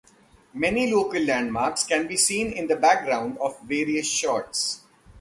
[0.55, 4.81] Many local landmarks can be seen in the background of various shots.